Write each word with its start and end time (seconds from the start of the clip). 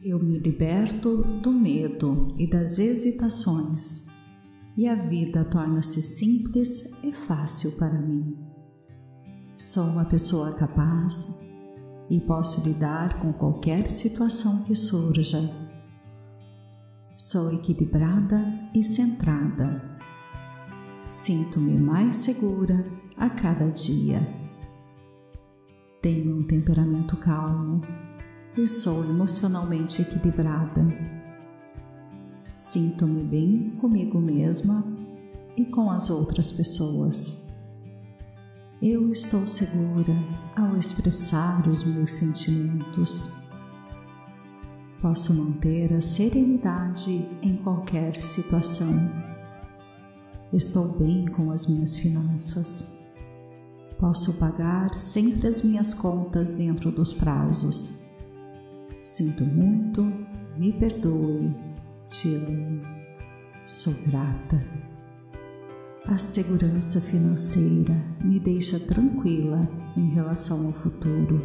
Eu 0.00 0.20
me 0.20 0.38
liberto 0.38 1.24
do 1.42 1.50
medo 1.50 2.28
e 2.38 2.48
das 2.48 2.78
hesitações, 2.78 4.06
e 4.76 4.86
a 4.86 4.94
vida 4.94 5.44
torna-se 5.44 6.00
simples 6.00 6.92
e 7.02 7.12
fácil 7.12 7.72
para 7.72 8.00
mim. 8.00 8.38
Sou 9.56 9.86
uma 9.86 10.04
pessoa 10.04 10.52
capaz 10.52 11.40
e 12.08 12.20
posso 12.20 12.64
lidar 12.64 13.18
com 13.18 13.32
qualquer 13.32 13.88
situação 13.88 14.62
que 14.62 14.76
surja. 14.76 15.52
Sou 17.16 17.52
equilibrada 17.52 18.70
e 18.72 18.84
centrada. 18.84 19.82
Sinto-me 21.10 21.76
mais 21.76 22.14
segura 22.14 22.86
a 23.16 23.28
cada 23.28 23.68
dia. 23.72 24.20
Tenho 26.00 26.38
um 26.38 26.46
temperamento 26.46 27.16
calmo 27.16 27.80
e 28.62 28.66
sou 28.66 29.04
emocionalmente 29.04 30.02
equilibrada. 30.02 30.86
Sinto-me 32.54 33.22
bem 33.22 33.70
comigo 33.78 34.20
mesma 34.20 34.84
e 35.56 35.64
com 35.64 35.90
as 35.90 36.10
outras 36.10 36.50
pessoas. 36.50 37.48
Eu 38.82 39.10
estou 39.10 39.46
segura 39.46 40.14
ao 40.56 40.76
expressar 40.76 41.68
os 41.68 41.84
meus 41.84 42.12
sentimentos. 42.12 43.36
Posso 45.00 45.34
manter 45.34 45.92
a 45.94 46.00
serenidade 46.00 47.28
em 47.42 47.56
qualquer 47.58 48.14
situação. 48.14 49.10
Estou 50.52 50.98
bem 50.98 51.26
com 51.26 51.50
as 51.52 51.66
minhas 51.66 51.96
finanças. 51.96 52.98
Posso 53.98 54.34
pagar 54.34 54.94
sempre 54.94 55.46
as 55.46 55.62
minhas 55.62 55.94
contas 55.94 56.54
dentro 56.54 56.90
dos 56.90 57.12
prazos. 57.12 57.97
Sinto 59.08 59.42
muito, 59.42 60.02
me 60.58 60.70
perdoe, 60.70 61.48
te 62.10 62.34
amo, 62.34 62.82
sou 63.64 63.94
grata. 64.06 64.62
A 66.06 66.18
segurança 66.18 67.00
financeira 67.00 67.96
me 68.22 68.38
deixa 68.38 68.78
tranquila 68.78 69.66
em 69.96 70.10
relação 70.10 70.66
ao 70.66 70.74
futuro. 70.74 71.40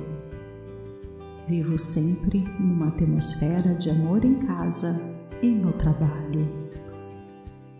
Vivo 1.47 1.79
sempre 1.79 2.39
numa 2.59 2.89
atmosfera 2.89 3.73
de 3.75 3.89
amor 3.89 4.25
em 4.25 4.35
casa 4.39 4.99
e 5.41 5.47
no 5.47 5.71
trabalho. 5.71 6.45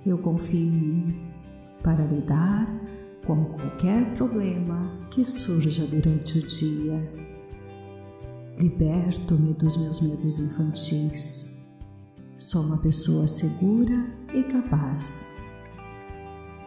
Eu 0.06 0.18
confio 0.18 0.62
em 0.62 0.72
mim 0.72 1.16
para 1.84 2.06
lidar 2.06 2.73
com 3.28 3.44
qualquer 3.47 4.14
problema 4.14 4.97
que 5.12 5.25
surja 5.25 5.86
durante 5.86 6.40
o 6.40 6.47
dia 6.47 7.33
Liberto-me 8.58 9.52
dos 9.56 9.78
meus 9.78 10.00
medos 10.00 10.40
infantis. 10.40 11.59
Sou 12.36 12.62
uma 12.62 12.78
pessoa 12.78 13.28
segura 13.28 13.96
e 14.32 14.44
capaz. 14.44 15.36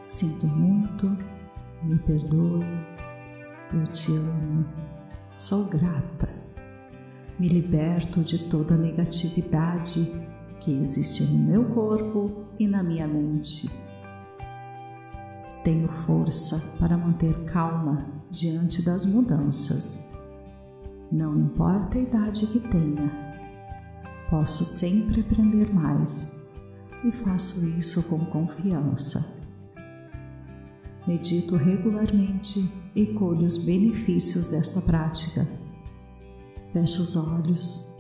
Sinto 0.02 0.48
muito, 0.48 1.06
me 1.84 1.96
perdoe, 2.00 2.64
eu 3.72 3.86
te 3.86 4.10
amo, 4.16 4.64
sou 5.32 5.66
grata. 5.66 6.28
Me 7.38 7.46
liberto 7.46 8.20
de 8.20 8.48
toda 8.48 8.76
negatividade 8.76 10.12
que 10.58 10.72
existe 10.72 11.22
no 11.24 11.38
meu 11.38 11.66
corpo 11.66 12.46
e 12.58 12.66
na 12.66 12.82
minha 12.82 13.06
mente. 13.06 13.70
Tenho 15.62 15.88
força 15.88 16.58
para 16.80 16.98
manter 16.98 17.44
calma 17.44 18.08
diante 18.28 18.82
das 18.82 19.06
mudanças 19.06 20.15
não 21.10 21.38
importa 21.38 21.98
a 21.98 22.02
idade 22.02 22.46
que 22.48 22.60
tenha, 22.60 23.26
posso 24.28 24.64
sempre 24.64 25.20
aprender 25.20 25.72
mais 25.72 26.40
e 27.04 27.12
faço 27.12 27.64
isso 27.68 28.02
com 28.08 28.24
confiança. 28.26 29.34
Medito 31.06 31.54
regularmente 31.54 32.72
e 32.94 33.06
colho 33.06 33.46
os 33.46 33.56
benefícios 33.56 34.48
desta 34.48 34.80
prática. 34.80 35.46
Fecho 36.72 37.02
os 37.02 37.14
olhos, 37.14 37.94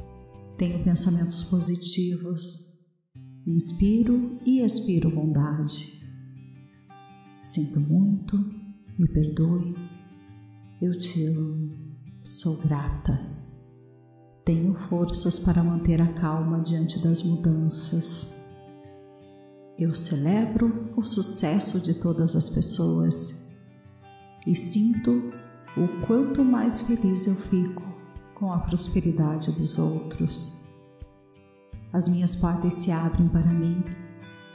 tenho 0.58 0.82
pensamentos 0.82 1.44
positivos, 1.44 2.72
inspiro 3.46 4.40
e 4.44 4.60
expiro 4.60 5.14
bondade. 5.14 6.04
Sinto 7.40 7.78
muito, 7.78 8.36
me 8.98 9.06
perdoe, 9.06 9.76
eu 10.82 10.90
te 10.98 11.26
amo 11.26 11.85
Sou 12.28 12.56
grata. 12.56 13.24
Tenho 14.44 14.74
forças 14.74 15.38
para 15.38 15.62
manter 15.62 16.02
a 16.02 16.12
calma 16.12 16.60
diante 16.60 16.98
das 16.98 17.22
mudanças. 17.22 18.36
Eu 19.78 19.94
celebro 19.94 20.86
o 20.96 21.04
sucesso 21.04 21.78
de 21.78 21.94
todas 21.94 22.34
as 22.34 22.48
pessoas 22.48 23.44
e 24.44 24.56
sinto 24.56 25.30
o 25.76 26.04
quanto 26.04 26.42
mais 26.42 26.80
feliz 26.80 27.28
eu 27.28 27.36
fico 27.36 27.84
com 28.34 28.52
a 28.52 28.58
prosperidade 28.58 29.52
dos 29.52 29.78
outros. 29.78 30.62
As 31.92 32.08
minhas 32.08 32.34
portas 32.34 32.74
se 32.74 32.90
abrem 32.90 33.28
para 33.28 33.54
mim 33.54 33.84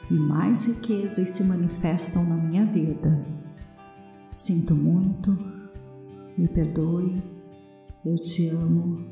e 0.09 0.13
mais 0.15 0.65
riquezas 0.65 1.29
se 1.29 1.45
manifestam 1.45 2.25
na 2.25 2.35
minha 2.35 2.65
vida. 2.65 3.25
Sinto 4.29 4.75
muito, 4.75 5.31
me 6.37 6.49
perdoe 6.49 7.39
eu 8.03 8.15
te 8.15 8.49
amo, 8.49 9.05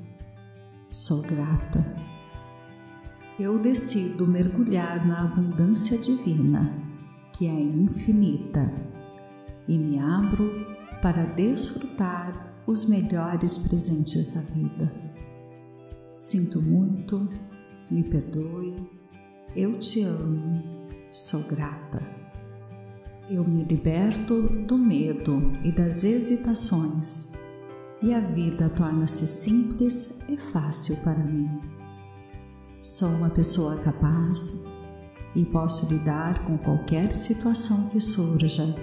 sou 0.89 1.21
grata. 1.21 1.95
Eu 3.39 3.59
decido 3.59 4.27
mergulhar 4.27 5.05
na 5.05 5.25
abundância 5.25 5.97
divina, 5.97 6.75
que 7.31 7.45
é 7.45 7.61
infinita, 7.61 8.73
e 9.67 9.77
me 9.77 9.99
abro 9.99 10.51
para 11.01 11.23
desfrutar 11.25 12.63
os 12.65 12.89
melhores 12.89 13.59
presentes 13.59 14.33
da 14.33 14.41
vida. 14.41 14.91
Sinto 16.15 16.59
muito, 16.59 17.29
me 17.91 18.03
perdoe, 18.03 18.75
eu 19.55 19.77
te 19.77 20.01
amo, 20.01 20.63
sou 21.11 21.43
grata. 21.43 22.01
Eu 23.29 23.47
me 23.47 23.63
liberto 23.63 24.41
do 24.65 24.75
medo 24.75 25.53
e 25.63 25.71
das 25.71 26.03
hesitações 26.03 27.38
e 28.01 28.13
a 28.13 28.19
vida 28.19 28.69
torna-se 28.69 29.27
simples 29.27 30.19
e 30.29 30.37
fácil 30.37 30.97
para 30.97 31.23
mim. 31.23 31.49
Sou 32.81 33.09
uma 33.09 33.29
pessoa 33.29 33.77
capaz 33.77 34.63
e 35.35 35.43
posso 35.45 35.93
lidar 35.93 36.45
com 36.45 36.57
qualquer 36.57 37.11
situação 37.11 37.89
que 37.89 37.99
surja. 37.99 38.75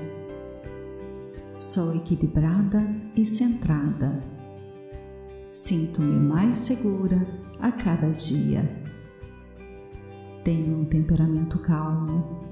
Sou 1.58 1.94
equilibrada 1.96 2.94
e 3.16 3.24
centrada. 3.24 4.22
Sinto-me 5.50 6.20
mais 6.20 6.58
segura 6.58 7.26
a 7.58 7.72
cada 7.72 8.10
dia. 8.10 8.84
Tenho 10.44 10.78
um 10.78 10.84
temperamento 10.84 11.58
calmo 11.58 12.46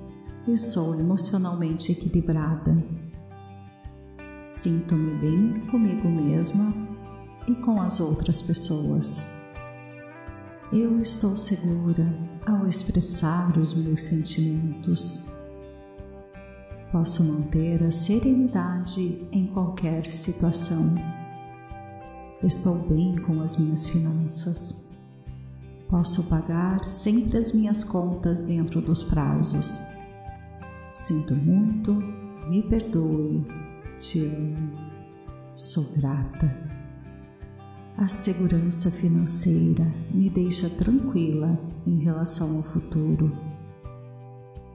e 0.49 0.57
sou 0.57 0.99
emocionalmente 0.99 1.93
equilibrada 1.93 3.04
Sinto-me 4.47 5.15
bem 5.15 5.61
comigo 5.71 6.07
mesma 6.07 6.75
e 7.49 7.55
com 7.55 7.81
as 7.81 7.99
outras 7.99 8.43
pessoas. 8.43 9.33
Eu 10.71 11.01
estou 11.01 11.35
segura 11.35 12.15
ao 12.47 12.67
expressar 12.67 13.57
os 13.57 13.73
meus 13.75 14.03
sentimentos. 14.03 15.31
Posso 16.93 17.25
manter 17.25 17.83
a 17.85 17.91
serenidade 17.91 19.27
em 19.33 19.47
qualquer 19.47 20.05
situação. 20.05 20.95
Estou 22.43 22.81
bem 22.81 23.17
com 23.17 23.41
as 23.41 23.57
minhas 23.57 23.87
finanças. 23.87 24.91
Posso 25.89 26.25
pagar 26.25 26.85
sempre 26.85 27.39
as 27.39 27.53
minhas 27.53 27.83
contas 27.83 28.45
dentro 28.45 28.83
dos 28.83 29.03
prazos. 29.05 29.83
Sinto 30.93 31.35
muito, 31.35 31.95
me 32.51 32.63
perdoe 32.63 33.64
te 33.99 34.27
amo, 34.27 34.73
sou 35.55 35.93
grata. 35.93 36.75
A 37.97 38.09
segurança 38.09 38.91
financeira 38.91 39.85
me 40.13 40.29
deixa 40.29 40.69
tranquila 40.69 41.59
em 41.87 42.01
relação 42.01 42.57
ao 42.57 42.63
futuro. 42.63 43.33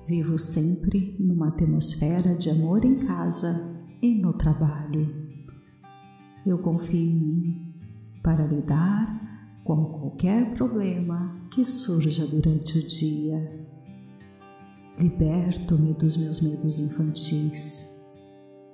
Vivo 0.06 0.40
sempre 0.40 1.16
numa 1.20 1.50
atmosfera 1.50 2.34
de 2.36 2.50
amor 2.50 2.86
em 2.86 2.96
casa 2.96 3.76
e 4.02 4.16
no 4.16 4.34
trabalho. 4.34 5.14
Eu 6.46 6.58
confio 6.60 6.98
em 6.98 7.20
mim 7.20 7.74
para 8.24 8.48
lidar 8.48 9.62
com 9.64 9.86
qualquer 9.86 10.54
problema 10.54 11.46
que 11.52 11.66
surja 11.66 12.26
durante 12.26 12.80
o 12.80 12.88
dia. 12.88 13.68
Liberto-me 14.98 15.94
dos 15.94 16.18
meus 16.18 16.42
medos 16.42 16.80
infantis 16.80 17.99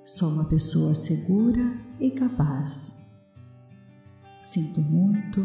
Sou 0.06 0.28
uma 0.28 0.44
pessoa 0.44 0.94
segura 0.94 1.76
e 1.98 2.12
capaz. 2.12 3.10
Sinto 4.36 4.80
muito, 4.80 5.40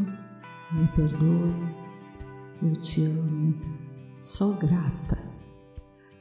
me 0.72 0.88
perdoe, 0.96 1.76
eu 2.62 2.74
te 2.74 3.06
amo, 3.06 3.56
sou 4.22 4.54
grata. 4.54 5.18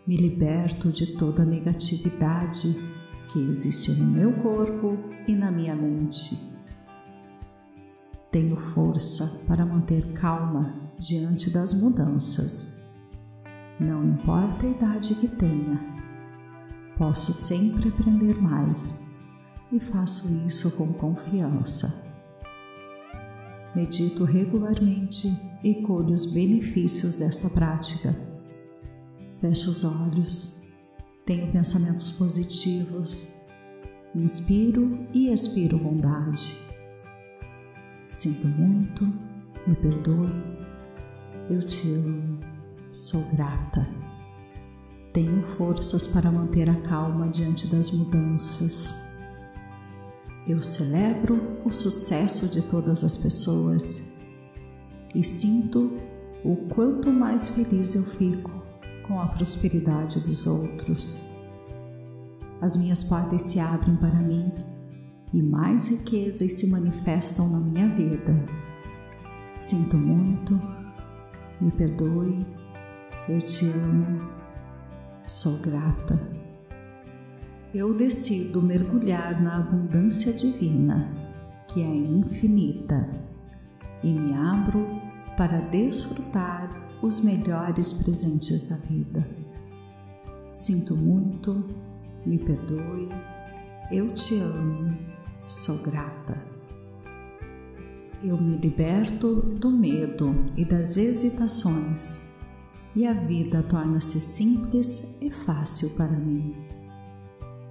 Me 0.06 0.16
liberto 0.16 0.90
de 0.90 1.18
toda 1.18 1.44
negatividade 1.44 2.82
que 3.28 3.38
existe 3.46 3.92
no 3.92 4.06
meu 4.06 4.32
corpo 4.42 4.96
e 5.28 5.34
na 5.34 5.50
minha 5.50 5.76
mente. 5.76 6.50
Tenho 8.30 8.56
força 8.56 9.38
para 9.46 9.66
manter 9.66 10.14
calma 10.14 10.90
diante 10.98 11.50
das 11.50 11.74
mudanças. 11.74 12.82
Não 13.78 14.02
importa 14.02 14.66
a 14.66 14.70
idade 14.70 15.14
que 15.16 15.28
tenha, 15.28 15.99
posso 17.00 17.32
sempre 17.32 17.88
aprender 17.88 18.38
mais 18.42 19.06
e 19.72 19.80
faço 19.80 20.30
isso 20.46 20.72
com 20.72 20.92
confiança. 20.92 22.04
Medito 23.74 24.24
regularmente 24.24 25.28
e 25.64 25.76
colho 25.76 26.12
os 26.12 26.26
benefícios 26.26 27.16
desta 27.16 27.48
prática. 27.48 28.14
Fecho 29.34 29.70
os 29.70 29.82
olhos, 29.82 30.62
tenho 31.24 31.50
pensamentos 31.50 32.10
positivos, 32.10 33.34
inspiro 34.14 35.06
e 35.14 35.32
expiro 35.32 35.78
bondade. 35.78 36.60
Sinto 38.10 38.46
muito, 38.46 39.06
me 39.66 39.74
perdoe, 39.74 40.44
eu 41.48 41.62
te 41.62 41.94
amo, 41.94 42.40
sou 42.92 43.24
grata. 43.30 44.09
Tenho 45.12 45.42
forças 45.42 46.06
para 46.06 46.30
manter 46.30 46.68
a 46.70 46.80
calma 46.82 47.28
diante 47.28 47.66
das 47.66 47.90
mudanças 47.90 49.10
eu 50.46 50.62
celebro 50.62 51.52
o 51.64 51.72
sucesso 51.72 52.48
de 52.48 52.62
todas 52.62 53.04
as 53.04 53.16
pessoas 53.16 54.08
e 55.14 55.22
sinto 55.22 55.92
o 56.44 56.56
quanto 56.68 57.10
mais 57.10 57.50
feliz 57.50 57.94
eu 57.94 58.02
fico 58.02 58.50
com 59.06 59.20
a 59.20 59.26
prosperidade 59.26 60.20
dos 60.20 60.46
outros. 60.46 61.28
As 62.60 62.76
minhas 62.76 63.04
portas 63.04 63.42
se 63.42 63.60
abrem 63.60 63.96
para 63.96 64.20
mim 64.22 64.50
e 65.32 65.42
mais 65.42 65.88
riquezas 65.88 66.54
se 66.54 66.68
manifestam 66.68 67.48
na 67.48 67.60
minha 67.60 67.88
vida. 67.88 68.46
Sinto 69.54 69.96
muito, 69.96 70.60
me 71.60 71.70
perdoe, 71.70 72.46
eu 73.28 73.40
te 73.40 73.66
amo, 73.66 74.18
sou 75.30 75.58
grata 75.58 76.40
eu 77.72 77.94
decido 77.94 78.60
mergulhar 78.60 79.40
na 79.40 79.58
abundância 79.58 80.32
divina, 80.32 81.08
que 81.68 81.80
é 81.80 81.86
infinita, 81.86 83.08
e 84.02 84.12
me 84.12 84.34
abro 84.34 84.84
para 85.36 85.60
desfrutar 85.60 86.68
os 87.00 87.20
melhores 87.20 87.92
presentes 87.92 88.64
da 88.64 88.76
vida. 88.76 89.28
Sinto 90.50 90.96
muito, 90.96 91.64
me 92.26 92.38
perdoe, 92.38 93.08
eu 93.92 94.12
te 94.12 94.40
amo, 94.40 94.98
sou 95.46 95.78
grata. 95.78 96.36
Eu 98.20 98.36
me 98.36 98.56
liberto 98.56 99.36
do 99.36 99.70
medo 99.70 100.44
e 100.56 100.64
das 100.64 100.96
hesitações, 100.96 102.29
e 102.94 103.06
a 103.06 103.12
vida 103.12 103.62
torna-se 103.62 104.20
simples 104.20 105.16
e 105.20 105.30
fácil 105.30 105.90
para 105.90 106.18
mim. 106.18 106.54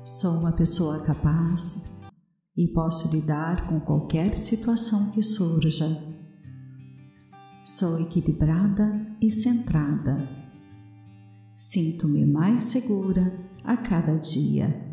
Sou 0.03 0.39
uma 0.39 0.53
pessoa 0.53 1.01
capaz 1.01 1.85
e 2.55 2.67
posso 2.67 3.13
lidar 3.13 3.67
com 3.67 3.79
qualquer 3.79 4.33
situação 4.33 5.11
que 5.11 5.21
surja. 5.21 5.85
Sou 7.63 7.99
equilibrada 8.01 9.15
e 9.21 9.29
centrada. 9.29 10.27
Sinto-me 11.55 12.25
mais 12.25 12.63
segura 12.63 13.37
a 13.63 13.75
cada 13.75 14.17
dia. 14.17 14.89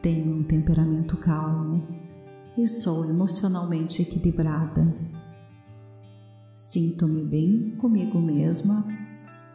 Tenho 0.00 0.34
um 0.34 0.42
temperamento 0.42 1.16
calmo 1.18 1.86
e 2.56 2.66
sou 2.66 3.04
emocionalmente 3.04 4.02
equilibrada. 4.02 5.11
Sinto-me 6.54 7.24
bem 7.24 7.74
comigo 7.76 8.20
mesma 8.20 8.86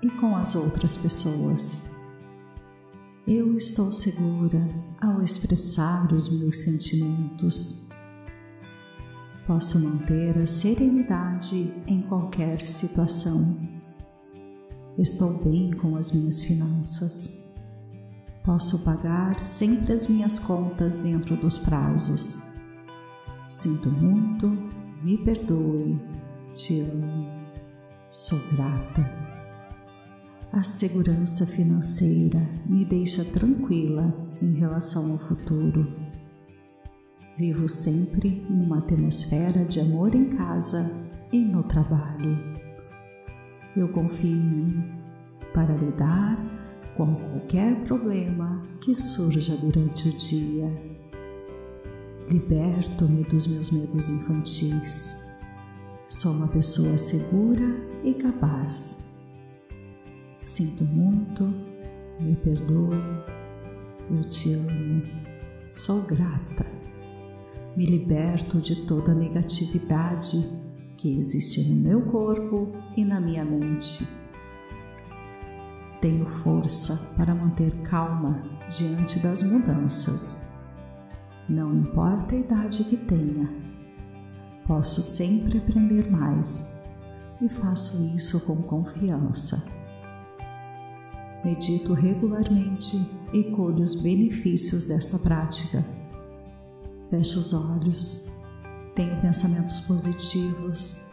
e 0.02 0.10
com 0.10 0.36
as 0.36 0.56
outras 0.56 0.98
pessoas. 0.98 1.92
Eu 3.28 3.58
estou 3.58 3.92
segura 3.92 4.70
ao 5.02 5.22
expressar 5.22 6.12
os 6.14 6.40
meus 6.40 6.60
sentimentos. 6.60 7.88
Posso 9.46 9.80
manter 9.80 10.40
a 10.40 10.46
serenidade 10.46 11.74
em 11.86 12.02
qualquer 12.02 12.60
situação. 12.62 13.58
Estou 14.98 15.44
bem 15.44 15.72
com 15.72 15.96
as 15.96 16.12
minhas 16.12 16.42
finanças. 16.42 17.46
Posso 18.44 18.84
pagar 18.84 19.40
sempre 19.40 19.94
as 19.94 20.08
minhas 20.08 20.40
contas 20.40 21.00
dentro 21.00 21.38
dos 21.38 21.60
prazos. 21.60 22.42
Sinto 23.48 23.92
muito, 23.92 24.48
me 25.04 25.18
perdoe, 25.18 26.00
te 26.58 26.82
amo, 26.82 27.28
sou 28.10 28.40
grata. 28.52 29.06
A 30.52 30.64
segurança 30.64 31.46
financeira 31.46 32.42
me 32.66 32.84
deixa 32.84 33.24
tranquila 33.24 34.12
em 34.42 34.56
relação 34.56 35.12
ao 35.12 35.20
futuro. 35.20 35.88
Vivo 37.38 37.70
sempre 37.70 38.44
numa 38.50 38.80
atmosfera 38.80 39.64
de 39.66 39.80
amor 39.80 40.16
em 40.16 40.36
casa 40.36 40.92
e 41.32 41.46
no 41.46 41.62
trabalho. 41.62 42.36
Eu 43.76 43.90
confio 43.90 44.32
em 44.32 44.50
mim 44.50 44.84
para 45.54 45.76
lidar 45.76 46.44
com 46.98 47.14
qualquer 47.18 47.84
problema 47.84 48.64
que 48.82 48.96
surja 48.96 49.56
durante 49.58 50.10
o 50.10 50.14
dia. 50.14 50.98
Liberto-me 52.28 53.24
dos 53.26 53.46
meus 53.46 53.70
medos 53.70 54.10
infantis. 54.10 55.27
Sou 56.10 56.32
uma 56.32 56.48
pessoa 56.48 56.98
segura 56.98 57.66
e 58.04 58.14
capaz 58.14 59.08
Sinto 60.38 60.86
muito, 60.86 61.44
me 62.20 62.36
perdoe, 62.36 63.02
eu 64.10 64.24
te 64.24 64.54
amo, 64.54 65.02
sou 65.70 66.04
grata. 66.04 66.66
Me 67.76 67.86
liberto 67.86 68.60
de 68.60 68.86
toda 68.86 69.16
negatividade 69.16 70.38
que 70.96 71.18
existe 71.18 71.68
no 71.70 71.76
meu 71.76 72.04
corpo 72.04 72.72
e 72.96 73.04
na 73.04 73.20
minha 73.20 73.44
mente. 73.44 74.08
Tenho 76.00 76.26
força 76.28 76.96
para 77.18 77.34
manter 77.34 77.72
calma 77.82 78.44
diante 78.70 79.20
das 79.20 79.42
mudanças. 79.42 80.48
Não 81.50 81.74
importa 81.74 82.36
a 82.36 82.40
idade 82.40 82.84
que 82.84 82.96
tenha, 82.98 83.50
posso 84.68 85.02
sempre 85.02 85.58
aprender 85.58 86.12
mais 86.12 86.76
e 87.42 87.50
faço 87.50 88.04
isso 88.16 88.42
com 88.42 88.62
confiança 88.62 89.78
medito 91.48 91.94
regularmente 91.94 93.10
e 93.34 93.44
colho 93.52 93.82
os 93.82 93.96
benefícios 93.96 94.86
desta 94.86 95.18
prática. 95.18 95.86
Fecho 97.10 97.40
os 97.40 97.54
olhos, 97.54 98.30
tenho 98.94 99.20
pensamentos 99.22 99.80
positivos, 99.82 101.06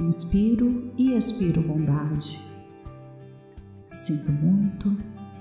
inspiro 0.00 0.90
e 0.98 1.16
expiro 1.16 1.62
bondade. 1.62 2.40
Sinto 3.92 4.32
muito, 4.32 4.88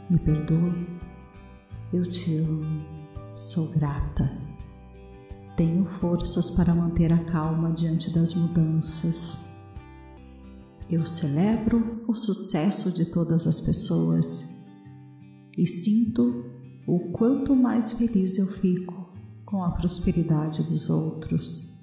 me 0.09 0.19
perdoe, 0.19 0.87
eu 1.91 2.03
te 2.03 2.37
amo, 2.37 2.85
sou 3.35 3.69
grata. 3.71 4.50
Tenho 5.61 5.85
forças 5.85 6.49
para 6.49 6.73
manter 6.73 7.13
a 7.13 7.23
calma 7.23 7.71
diante 7.71 8.11
das 8.11 8.33
mudanças 8.33 9.51
eu 10.89 11.05
celebro 11.05 11.97
o 12.07 12.15
sucesso 12.15 12.91
de 12.91 13.05
todas 13.05 13.45
as 13.45 13.61
pessoas 13.61 14.49
e 15.55 15.67
sinto 15.67 16.43
o 16.87 17.11
quanto 17.11 17.55
mais 17.55 17.91
feliz 17.91 18.39
eu 18.39 18.47
fico 18.47 19.13
com 19.45 19.63
a 19.63 19.69
prosperidade 19.69 20.63
dos 20.63 20.89
outros. 20.89 21.79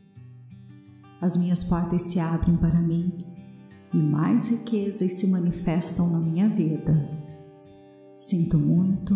As 1.20 1.36
minhas 1.36 1.62
portas 1.62 2.02
se 2.02 2.18
abrem 2.18 2.56
para 2.56 2.82
mim 2.82 3.12
e 3.94 3.98
mais 3.98 4.48
riquezas 4.48 5.12
se 5.12 5.28
manifestam 5.28 6.10
na 6.10 6.18
minha 6.18 6.48
vida. 6.48 7.08
Sinto 8.16 8.58
muito, 8.58 9.14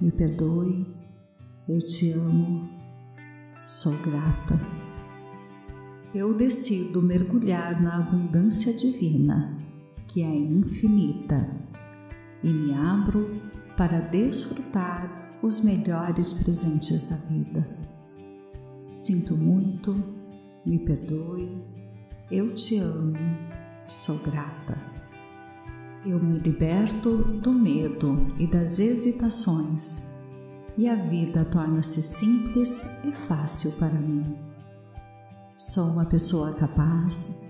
me 0.00 0.12
perdoe, 0.12 0.86
eu 1.68 1.80
te 1.80 2.12
amo, 2.12 2.77
sou 3.68 3.92
grata 3.98 4.78
eu 6.14 6.32
decido 6.32 7.02
mergulhar 7.02 7.80
na 7.82 7.98
abundância 7.98 8.72
divina, 8.72 9.58
que 10.06 10.22
é 10.22 10.34
infinita, 10.34 11.54
e 12.42 12.48
me 12.48 12.72
abro 12.72 13.40
para 13.76 14.00
desfrutar 14.00 15.38
os 15.42 15.62
melhores 15.62 16.32
presentes 16.32 17.04
da 17.04 17.16
vida. 17.16 17.78
Sinto 18.90 19.36
muito, 19.36 19.94
me 20.64 20.78
perdoe, 20.78 21.62
Eu 22.30 22.52
te 22.52 22.78
amo, 22.78 23.14
sou 23.86 24.18
grata. 24.18 24.78
Eu 26.04 26.22
me 26.22 26.38
liberto 26.38 27.16
do 27.40 27.52
medo 27.52 28.26
e 28.38 28.46
das 28.46 28.78
hesitações, 28.78 30.10
e 30.78 30.88
a 30.88 30.94
vida 30.94 31.44
torna-se 31.44 32.02
simples 32.02 32.88
e 33.04 33.12
fácil 33.12 33.72
para 33.72 34.00
mim. 34.00 34.34
Sou 35.54 35.88
uma 35.88 36.06
pessoa 36.06 36.54
capaz 36.54 37.42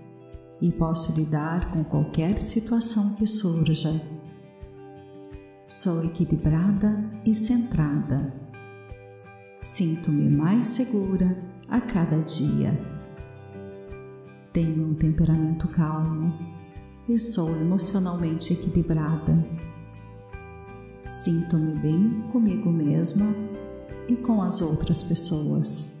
e 0.59 0.69
posso 0.69 1.17
lidar 1.17 1.71
com 1.71 1.81
qualquer 1.85 2.37
situação 2.37 3.13
que 3.13 3.25
surja. 3.25 4.01
Sou 5.65 6.03
equilibrada 6.03 7.01
e 7.25 7.33
centrada. 7.33 8.33
Sinto-me 9.61 10.29
mais 10.29 10.67
segura 10.67 11.39
a 11.69 11.79
cada 11.79 12.21
dia 12.23 12.99
tenho 14.51 14.87
um 14.87 14.93
temperamento 14.93 15.67
calmo 15.67 16.33
e 17.07 17.17
sou 17.19 17.55
emocionalmente 17.55 18.53
equilibrada. 18.53 19.37
Sinto-me 21.09 21.73
bem 21.73 22.21
comigo 22.31 22.71
mesma 22.71 23.35
e 24.07 24.15
com 24.15 24.43
as 24.43 24.61
outras 24.61 25.01
pessoas. 25.01 25.99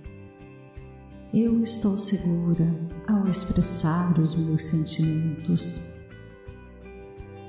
Eu 1.33 1.63
estou 1.63 1.97
segura 1.97 2.77
ao 3.07 3.27
expressar 3.27 4.19
os 4.19 4.35
meus 4.35 4.65
sentimentos. 4.65 5.91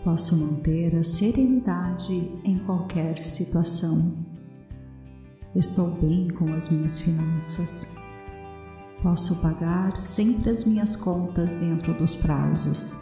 Posso 0.02 0.38
manter 0.38 0.96
a 0.96 1.02
serenidade 1.02 2.32
em 2.44 2.60
qualquer 2.60 3.18
situação. 3.18 4.16
Estou 5.54 5.90
bem 6.00 6.28
com 6.28 6.54
as 6.54 6.70
minhas 6.70 6.98
finanças. 6.98 7.94
Posso 9.02 9.36
pagar 9.42 9.94
sempre 9.98 10.48
as 10.48 10.64
minhas 10.64 10.96
contas 10.96 11.56
dentro 11.56 11.92
dos 11.92 12.16
prazos. 12.16 12.96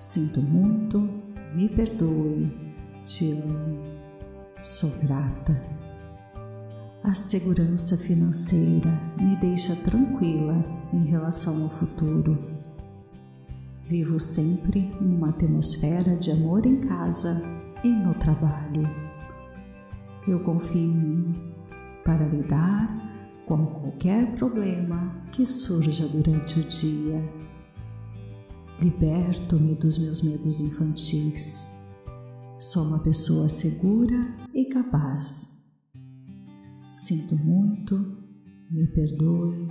Sinto 0.00 0.42
muito, 0.42 1.08
me 1.54 1.68
perdoe, 1.68 2.73
te 3.04 3.32
amo, 3.32 3.82
sou 4.62 4.90
grata. 5.02 5.62
A 7.02 7.14
segurança 7.14 7.98
financeira 7.98 8.98
me 9.20 9.36
deixa 9.36 9.76
tranquila 9.76 10.64
em 10.90 11.04
relação 11.04 11.64
ao 11.64 11.68
futuro. 11.68 12.38
Vivo 13.82 14.18
sempre 14.18 14.80
numa 15.02 15.28
atmosfera 15.28 16.16
de 16.16 16.30
amor 16.30 16.64
em 16.64 16.80
casa 16.80 17.42
e 17.84 17.88
no 17.88 18.14
trabalho. 18.14 18.88
Eu 20.26 20.40
confio 20.40 20.80
em 20.80 20.98
mim 20.98 21.52
para 22.02 22.26
lidar 22.26 22.88
com 23.46 23.66
qualquer 23.66 24.34
problema 24.34 25.14
que 25.30 25.44
surja 25.44 26.08
durante 26.08 26.58
o 26.58 26.64
dia. 26.64 27.30
Liberto-me 28.80 29.74
dos 29.74 29.98
meus 29.98 30.22
medos 30.22 30.60
infantis. 30.60 31.83
Sou 32.64 32.84
uma 32.84 32.98
pessoa 33.00 33.46
segura 33.46 34.16
e 34.54 34.64
capaz. 34.64 35.62
Sinto 36.88 37.36
muito, 37.36 37.94
me 38.70 38.86
perdoe, 38.86 39.68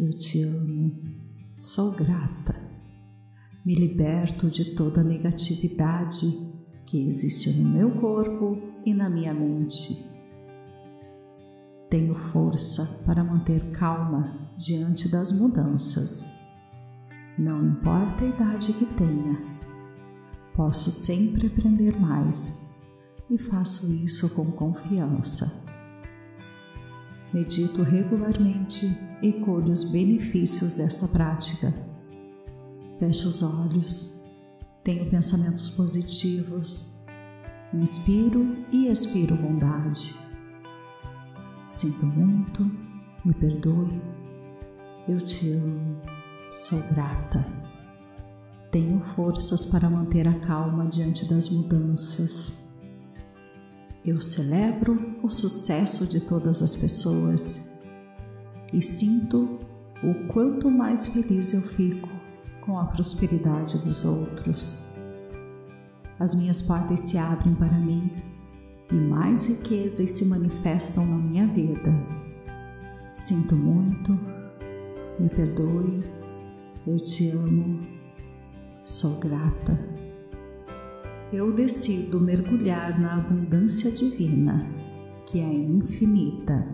eu 0.00 0.10
te 0.18 0.42
amo, 0.42 0.90
sou 1.60 1.92
grata. 1.92 2.56
Me 3.64 3.76
liberto 3.76 4.50
de 4.50 4.74
toda 4.74 5.04
negatividade 5.04 6.26
que 6.86 7.06
existe 7.06 7.52
no 7.52 7.70
meu 7.70 7.92
corpo 7.92 8.58
e 8.84 8.92
na 8.92 9.08
minha 9.08 9.32
mente 9.32 10.10
tenho 11.88 12.16
força 12.16 13.00
para 13.06 13.22
manter 13.22 13.70
calma 13.70 14.50
diante 14.58 15.08
das 15.08 15.38
mudanças. 15.38 16.34
Não 17.38 17.64
importa 17.64 18.24
a 18.24 18.28
idade 18.28 18.72
que 18.72 18.86
tenha, 18.86 19.51
posso 20.54 20.90
sempre 20.90 21.46
aprender 21.46 21.98
mais 21.98 22.66
e 23.30 23.38
faço 23.38 23.92
isso 23.92 24.30
com 24.34 24.50
confiança. 24.52 25.62
Medito 27.32 27.82
regularmente 27.82 28.98
e 29.22 29.32
colho 29.32 29.72
os 29.72 29.84
benefícios 29.84 30.74
desta 30.74 31.08
prática. 31.08 31.72
Fecho 32.98 33.28
os 33.28 33.42
olhos, 33.42 34.22
tenho 34.84 35.08
pensamentos 35.08 35.70
positivos, 35.70 36.96
inspiro 37.72 38.64
e 38.70 38.88
expiro 38.88 39.34
bondade 39.36 40.32
Sinto 41.72 42.04
muito, 42.04 42.70
me 43.24 43.32
perdoe, 43.32 44.02
eu 45.08 45.18
te 45.18 45.52
amo, 45.52 45.96
sou 46.50 46.78
grata. 46.88 47.61
Tenho 48.72 49.00
forças 49.00 49.66
para 49.66 49.90
manter 49.90 50.26
a 50.26 50.32
calma 50.40 50.86
diante 50.86 51.28
das 51.28 51.50
mudanças. 51.50 52.66
Eu 54.02 54.22
celebro 54.22 55.10
o 55.22 55.28
sucesso 55.28 56.06
de 56.06 56.20
todas 56.20 56.62
as 56.62 56.74
pessoas 56.74 57.68
e 58.72 58.80
sinto 58.80 59.58
o 60.02 60.26
quanto 60.26 60.70
mais 60.70 61.08
feliz 61.08 61.52
eu 61.52 61.60
fico 61.60 62.08
com 62.62 62.78
a 62.78 62.86
prosperidade 62.86 63.76
dos 63.76 64.06
outros. 64.06 64.86
As 66.18 66.34
minhas 66.34 66.62
portas 66.62 67.00
se 67.00 67.18
abrem 67.18 67.54
para 67.54 67.78
mim 67.78 68.10
e 68.90 68.94
mais 68.94 69.48
riquezas 69.48 70.10
se 70.12 70.24
manifestam 70.24 71.04
na 71.04 71.18
minha 71.18 71.46
vida. 71.46 71.92
Sinto 73.12 73.54
muito, 73.54 74.18
me 75.20 75.28
perdoe, 75.28 76.02
eu 76.86 76.96
te 76.98 77.32
amo, 77.32 78.01
sou 78.82 79.18
grata. 79.18 79.78
Eu 81.32 81.52
decido 81.52 82.20
mergulhar 82.20 82.98
na 83.00 83.16
abundância 83.16 83.90
divina, 83.90 84.68
que 85.26 85.40
é 85.40 85.54
infinita, 85.54 86.66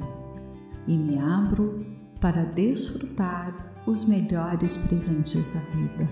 e 0.86 0.96
me 0.96 1.18
abro 1.18 1.86
para 2.20 2.44
desfrutar 2.44 3.82
os 3.86 4.08
melhores 4.08 4.76
presentes 4.76 5.48
da 5.54 5.60
vida. 5.60 6.10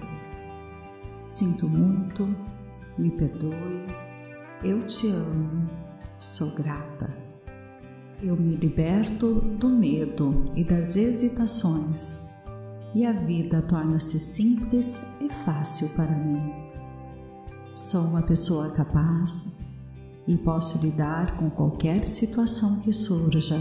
Sinto 1.22 1.68
muito, 1.68 2.28
me 2.96 3.10
perdoe, 3.10 3.86
eu 4.62 4.82
te 4.82 5.08
amo 5.08 5.86
sou 6.18 6.50
grata. 6.52 7.10
Eu 8.22 8.36
me 8.36 8.56
liberto 8.56 9.34
do 9.34 9.68
medo 9.68 10.44
e 10.54 10.64
das 10.64 10.96
hesitações 10.96 12.25
e 12.94 13.04
a 13.04 13.12
vida 13.12 13.60
torna-se 13.62 14.18
simples 14.18 15.06
e 15.20 15.28
fácil 15.28 15.90
para 15.90 16.16
mim. 16.16 16.52
Sou 17.74 18.02
uma 18.04 18.22
pessoa 18.22 18.70
capaz 18.70 19.58
e 20.26 20.36
posso 20.36 20.84
lidar 20.84 21.36
com 21.36 21.50
qualquer 21.50 22.04
situação 22.04 22.80
que 22.80 22.92
surja. 22.92 23.56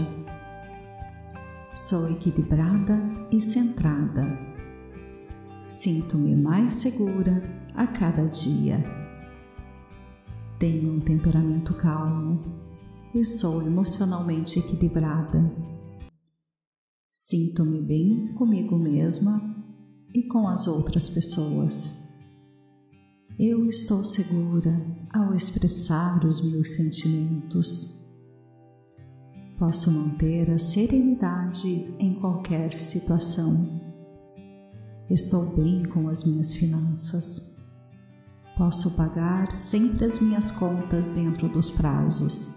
Sou 1.74 2.10
equilibrada 2.10 2.98
e 3.30 3.40
centrada. 3.40 4.38
Sinto-me 5.66 6.34
mais 6.34 6.72
segura 6.72 7.42
a 7.74 7.86
cada 7.86 8.26
dia 8.28 9.06
tenho 10.58 10.94
um 10.94 11.00
temperamento 11.00 11.74
calmo 11.74 12.38
e 13.14 13.22
sou 13.24 13.62
emocionalmente 13.62 14.58
equilibrada. 14.58 15.52
Sinto-me 17.28 17.82
bem 17.82 18.32
comigo 18.34 18.78
mesma 18.78 19.42
e 20.14 20.22
com 20.28 20.46
as 20.46 20.68
outras 20.68 21.08
pessoas. 21.08 22.04
Eu 23.36 23.66
estou 23.66 24.04
segura 24.04 24.80
ao 25.12 25.34
expressar 25.34 26.24
os 26.24 26.48
meus 26.48 26.76
sentimentos. 26.76 28.00
Posso 29.58 29.90
manter 29.90 30.52
a 30.52 30.56
serenidade 30.56 31.92
em 31.98 32.14
qualquer 32.20 32.70
situação. 32.70 33.82
Estou 35.10 35.46
bem 35.46 35.82
com 35.82 36.08
as 36.08 36.24
minhas 36.24 36.54
finanças. 36.54 37.58
Posso 38.56 38.94
pagar 38.94 39.50
sempre 39.50 40.04
as 40.04 40.20
minhas 40.20 40.52
contas 40.52 41.10
dentro 41.10 41.48
dos 41.48 41.72
prazos. 41.72 42.54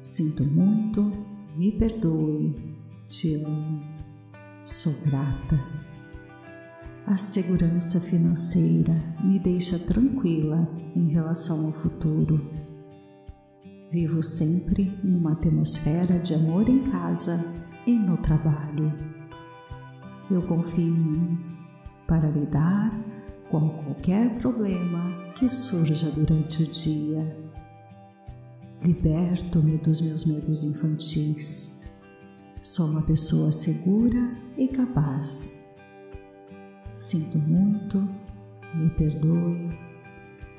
Sinto 0.00 0.42
muito, 0.42 1.12
me 1.54 1.70
perdoe, 1.72 2.77
te 3.08 3.42
amo, 3.42 3.80
sou 4.66 4.92
grata. 5.06 5.58
A 7.06 7.16
segurança 7.16 7.98
financeira 8.00 8.92
me 9.24 9.38
deixa 9.38 9.78
tranquila 9.78 10.68
em 10.94 11.08
relação 11.08 11.64
ao 11.64 11.72
futuro. 11.72 12.50
Vivo 13.90 14.22
sempre 14.22 14.98
numa 15.02 15.32
atmosfera 15.32 16.18
de 16.18 16.34
amor 16.34 16.68
em 16.68 16.80
casa 16.90 17.42
e 17.86 17.98
no 17.98 18.18
trabalho. 18.18 18.92
Eu 20.30 20.42
confio 20.42 20.94
em 20.94 21.00
mim 21.00 21.38
para 22.06 22.28
lidar 22.28 22.90
com 23.50 23.70
qualquer 23.70 24.38
problema 24.38 25.32
que 25.34 25.48
surja 25.48 26.10
durante 26.10 26.62
o 26.62 26.66
dia. 26.66 27.38
Liberto-me 28.84 29.78
dos 29.78 30.02
meus 30.02 30.26
medos 30.26 30.62
infantis. 30.62 31.77
Sou 32.68 32.88
uma 32.88 33.00
pessoa 33.00 33.50
segura 33.50 34.30
e 34.58 34.68
capaz. 34.68 35.64
Sinto 36.92 37.38
muito, 37.38 37.96
me 38.74 38.90
perdoe, 38.90 39.72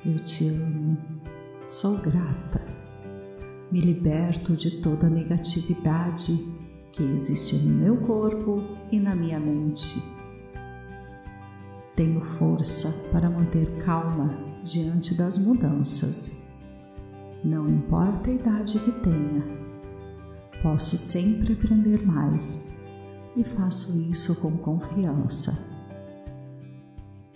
eu 0.03 0.17
te 0.17 0.47
amo, 0.47 0.97
sou 1.67 1.99
grata. 1.99 2.63
Me 3.71 3.79
liberto 3.79 4.53
de 4.57 4.81
toda 4.81 5.07
negatividade 5.07 6.33
que 6.91 7.03
existe 7.03 7.57
no 7.57 7.75
meu 7.77 7.97
corpo 7.97 8.63
e 8.91 8.99
na 8.99 9.13
minha 9.13 9.39
mente. 9.39 10.01
Tenho 11.95 12.21
força 12.21 12.91
para 13.11 13.29
manter 13.29 13.77
calma 13.85 14.35
diante 14.63 15.13
das 15.13 15.37
mudanças. 15.37 16.41
Não 17.43 17.69
importa 17.69 18.31
a 18.31 18.33
idade 18.33 18.79
que 18.79 18.93
tenha, 18.93 19.68
posso 20.61 20.97
sempre 20.97 21.53
aprender 21.53 22.05
mais 22.05 22.71
e 23.35 23.43
faço 23.43 23.99
isso 24.01 24.35
com 24.41 24.57
confiança. 24.57 25.67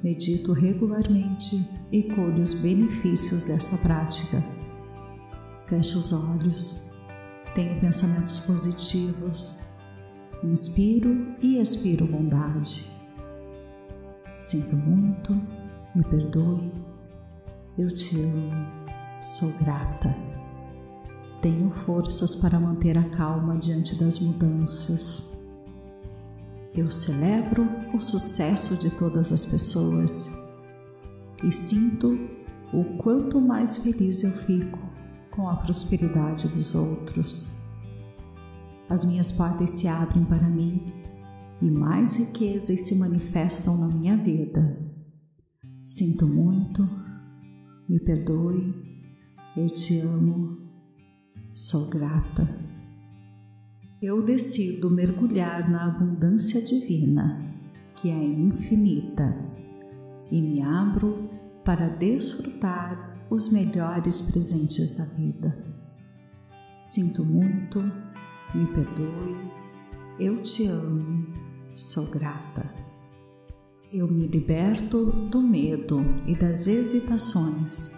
Medito 0.03 0.51
regularmente 0.51 1.69
e 1.91 2.03
colho 2.03 2.41
os 2.41 2.53
benefícios 2.53 3.45
desta 3.45 3.77
prática. 3.77 4.43
Fecho 5.63 5.99
os 5.99 6.11
olhos, 6.11 6.91
tenho 7.55 7.79
pensamentos 7.79 8.39
positivos, 8.39 9.61
inspiro 10.43 11.33
e 11.41 11.57
expiro 11.61 12.05
bondade. 12.05 12.91
Sinto 14.35 14.75
muito, 14.75 15.31
me 15.95 16.03
perdoe, 16.03 16.73
eu 17.77 17.87
te 17.87 18.19
amo, 18.19 18.67
sou 19.21 19.53
grata. 19.53 20.32
Tenho 21.43 21.69
forças 21.69 22.33
para 22.33 22.59
manter 22.59 22.97
a 22.97 23.07
calma 23.09 23.55
diante 23.55 23.95
das 23.95 24.17
mudanças 24.17 25.33
eu 26.75 26.91
celebro 26.91 27.67
o 27.93 28.01
sucesso 28.01 28.75
de 28.75 28.89
todas 28.89 29.31
as 29.31 29.45
pessoas 29.45 30.31
e 31.43 31.51
sinto 31.51 32.17
o 32.73 32.97
quanto 32.97 33.39
mais 33.39 33.77
feliz 33.77 34.23
eu 34.23 34.31
fico 34.31 34.79
com 35.29 35.47
a 35.47 35.55
prosperidade 35.55 36.47
dos 36.47 36.73
outros. 36.73 37.55
As 38.89 39.05
minhas 39.05 39.31
portas 39.31 39.69
se 39.69 39.87
abrem 39.87 40.25
para 40.25 40.49
mim 40.49 40.81
e 41.61 41.69
mais 41.69 42.17
riquezas 42.17 42.81
se 42.81 42.95
manifestam 42.95 43.77
na 43.77 43.87
minha 43.87 44.17
vida. 44.17 44.79
Sinto 45.83 46.25
muito, 46.25 46.89
me 47.87 47.99
perdoe, 47.99 48.73
eu 49.55 49.69
te 49.69 49.99
amo, 49.99 50.57
sou 51.53 51.89
grata 51.89 52.73
eu 54.03 54.21
decido 54.21 54.91
mergulhar 54.91 55.69
na 55.69 55.85
abundância 55.85 56.61
divina, 56.61 57.41
que 57.95 58.09
é 58.09 58.23
infinita, 58.25 59.33
e 60.29 60.41
me 60.41 60.61
abro 60.61 61.29
para 61.63 61.87
desfrutar 61.87 63.25
os 63.29 63.53
melhores 63.53 64.19
presentes 64.19 64.97
da 64.97 65.05
vida. 65.05 65.57
Sinto 66.77 67.23
muito, 67.23 67.79
me 68.53 68.67
perdoe, 68.73 69.37
eu 70.19 70.35
te 70.41 70.67
amo, 70.67 71.25
sou 71.73 72.07
grata. 72.07 72.75
Eu 73.89 74.09
me 74.09 74.27
liberto 74.27 75.05
do 75.29 75.41
medo 75.41 76.01
e 76.27 76.35
das 76.35 76.67
hesitações, 76.67 77.95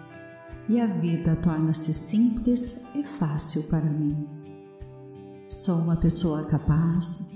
e 0.68 0.80
a 0.80 0.86
vida 0.86 1.36
torna-se 1.36 1.94
simples 1.94 2.84
e 2.94 3.04
fácil 3.04 3.64
para 3.64 3.88
mim. 3.88 4.26
Sou 5.48 5.78
uma 5.78 5.96
pessoa 5.96 6.44
capaz 6.44 7.30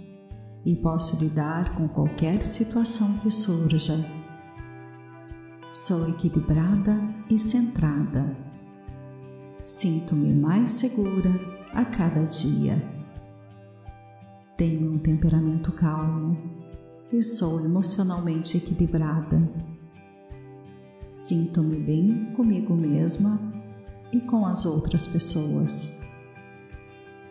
e 0.65 0.75
posso 0.75 1.23
lidar 1.23 1.77
com 1.77 1.89
qualquer 1.89 2.43
situação 2.43 3.19
que 3.19 3.31
surja. 3.31 4.05
Sou 5.73 6.09
equilibrada 6.09 6.93
e 7.31 7.39
centrada. 7.39 8.37
Sinto-me 9.65 10.35
mais 10.35 10.73
segura 10.73 11.31
a 11.73 11.85
cada 11.85 12.25
dia. 12.25 12.83
Tenho 14.57 14.93
um 14.93 14.99
temperamento 14.99 15.71
calmo 15.73 16.37
e 17.13 17.23
sou 17.23 17.65
emocionalmente 17.65 18.57
equilibrada. 18.57 19.70
Sinto-me 21.11 21.77
bem 21.77 22.27
comigo 22.37 22.73
mesma 22.73 23.41
e 24.13 24.21
com 24.21 24.47
as 24.47 24.65
outras 24.65 25.09
pessoas. 25.09 26.01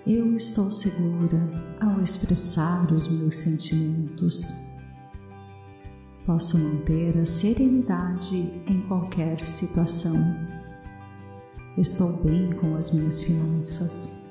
Eu 0.05 0.35
estou 0.35 0.69
segura 0.69 1.49
ao 1.79 2.01
expressar 2.01 2.91
os 2.91 3.07
meus 3.07 3.37
sentimentos. 3.37 4.65
Posso 6.25 6.57
manter 6.57 7.17
a 7.17 7.25
serenidade 7.25 8.61
em 8.67 8.81
qualquer 8.81 9.39
situação. 9.39 10.17
Estou 11.77 12.21
bem 12.21 12.51
com 12.51 12.75
as 12.75 12.91
minhas 12.91 13.21
finanças. 13.21 14.23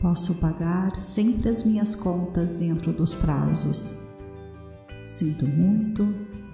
Posso 0.00 0.36
pagar 0.36 0.96
sempre 0.96 1.50
as 1.50 1.66
minhas 1.66 1.94
contas 1.94 2.54
dentro 2.54 2.92
dos 2.92 3.14
prazos. 3.14 4.00
Sinto 5.04 5.46
muito, 5.46 6.06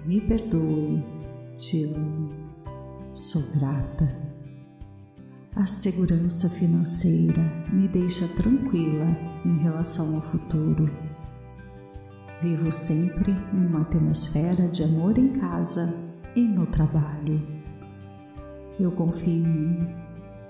me 0.05 0.19
perdoe, 0.21 1.22
te 1.57 1.85
amo, 1.85 2.29
sou 3.13 3.43
grata. 3.53 4.33
A 5.55 5.67
segurança 5.67 6.49
financeira 6.49 7.43
me 7.71 7.87
deixa 7.87 8.27
tranquila 8.29 9.15
em 9.45 9.59
relação 9.59 10.15
ao 10.15 10.21
futuro. 10.21 10.89
Vivo 12.41 12.71
sempre 12.71 13.31
numa 13.53 13.81
atmosfera 13.81 14.67
de 14.67 14.83
amor 14.83 15.17
em 15.17 15.29
casa 15.29 15.93
e 16.35 16.41
no 16.41 16.65
trabalho. 16.65 17.41
Eu 18.79 18.91
confio 18.91 19.31
em 19.31 19.47
mim 19.47 19.87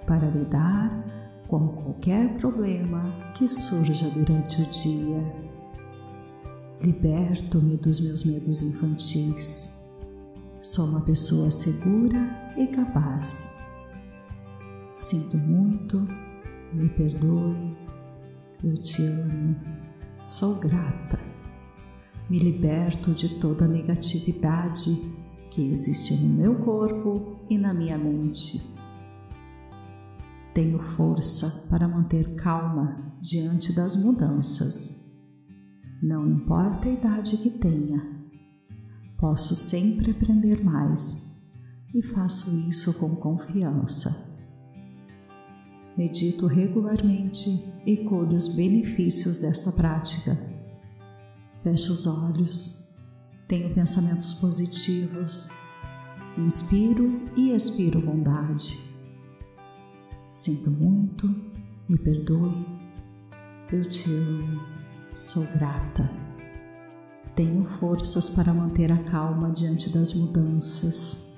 para 0.08 0.30
lidar 0.30 1.04
com 1.50 1.68
qualquer 1.68 2.34
problema 2.36 3.04
que 3.34 3.48
surja 3.48 4.10
durante 4.10 4.62
o 4.62 4.66
dia. 4.70 5.36
Liberto-me 6.82 7.76
dos 7.76 8.00
meus 8.00 8.24
medos 8.24 8.64
infantis. 8.64 9.83
Sou 10.64 10.86
uma 10.86 11.02
pessoa 11.02 11.52
segura 11.52 12.54
e 12.58 12.68
capaz 12.68 13.62
Sinto 14.94 15.38
muito, 15.38 16.08
me 16.72 16.88
perdoe, 16.88 17.76
eu 18.64 18.78
te 18.78 19.04
amo, 19.06 19.58
sou 20.24 20.56
grata. 20.56 21.20
Me 22.30 22.40
liberto 22.40 23.12
de 23.12 23.40
toda 23.40 23.68
negatividade 23.68 25.14
que 25.52 25.70
existe 25.70 26.16
no 26.16 26.30
meu 26.30 26.56
corpo 26.60 27.40
e 27.50 27.58
na 27.58 27.74
minha 27.74 27.98
mente. 27.98 28.74
Tenho 30.54 30.80
força 30.80 31.66
para 31.70 31.90
manter 31.90 32.36
calma 32.36 33.18
diante 33.20 33.76
das 33.76 34.02
mudanças. 34.02 35.04
Não 36.02 36.26
importa 36.26 36.88
a 36.88 36.94
idade 36.94 37.38
que 37.40 37.50
tenha, 37.50 38.23
posso 39.24 39.56
sempre 39.56 40.12
aprender 40.12 40.62
mais 40.62 41.32
e 41.96 42.04
faço 42.04 42.54
isso 42.68 42.94
com 42.96 43.16
confiança 43.16 44.34
medito 45.98 46.46
regularmente 46.46 47.64
e 47.86 48.04
colho 48.04 48.36
os 48.36 48.50
benefícios 48.50 49.40
desta 49.40 49.72
prática. 49.72 50.38
Fecho 51.62 51.94
os 51.94 52.06
olhos, 52.06 52.90
tenho 53.48 53.74
pensamentos 53.74 54.34
positivos, 54.34 55.52
inspiro 56.38 57.30
e 57.38 57.52
expiro 57.52 58.02
bondade. 58.02 58.92
Sinto 60.32 60.70
muito, 60.70 61.28
me 61.88 61.98
perdoe, 61.98 62.66
eu 63.72 63.86
te 63.86 64.12
amo, 64.12 64.62
sou 65.14 65.46
grata. 65.54 66.33
Tenho 67.36 67.66
forças 67.66 68.30
para 68.30 68.54
manter 68.54 68.92
a 68.92 69.04
calma 69.04 69.52
diante 69.52 69.90
das 69.90 70.14
mudanças 70.14 71.34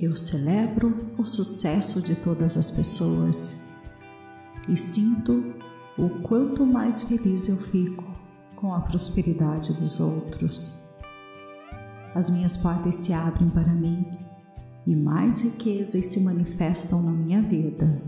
eu 0.00 0.16
celebro 0.16 1.06
o 1.16 1.24
sucesso 1.24 2.02
de 2.02 2.16
todas 2.16 2.56
as 2.56 2.70
pessoas 2.70 3.60
e 4.68 4.76
sinto 4.76 5.54
o 5.96 6.20
quanto 6.20 6.66
mais 6.66 7.02
feliz 7.02 7.48
eu 7.48 7.56
fico 7.56 8.04
com 8.56 8.74
a 8.74 8.80
prosperidade 8.80 9.72
dos 9.74 10.00
outros. 10.00 10.82
As 12.12 12.28
minhas 12.28 12.56
portas 12.56 12.96
se 12.96 13.12
abrem 13.12 13.48
para 13.48 13.72
mim 13.72 14.04
e 14.84 14.96
mais 14.96 15.42
riquezas 15.42 16.06
se 16.06 16.20
manifestam 16.24 17.00
na 17.00 17.12
minha 17.12 17.40
vida. 17.40 18.02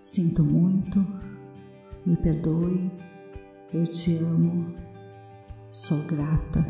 Sinto 0.00 0.44
muito, 0.44 1.04
me 2.06 2.16
perdoe, 2.16 2.92
eu 3.72 3.84
te 3.88 4.18
amo, 4.18 4.72
sou 5.76 6.04
grata 6.04 6.64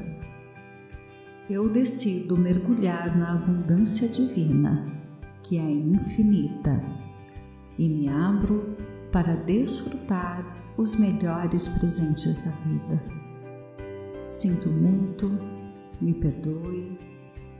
eu 1.49 1.69
decido 1.69 2.37
mergulhar 2.37 3.17
na 3.17 3.35
abundância 3.35 4.09
divina, 4.09 4.93
que 5.45 5.57
é 5.57 5.71
infinita, 5.71 6.85
e 7.79 7.89
me 7.89 8.09
abro 8.09 8.77
para 9.13 9.37
desfrutar 9.37 10.45
os 10.77 10.97
melhores 10.97 11.69
presentes 11.69 12.45
da 12.45 12.51
vida. 12.51 13.05
Sinto 14.25 14.69
muito, 14.69 15.39
me 16.01 16.13
perdoe, 16.15 16.99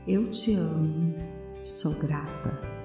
eu 0.05 0.27
te 0.27 0.53
amo, 0.53 1.15
sou 1.63 1.93
grata. 1.93 2.76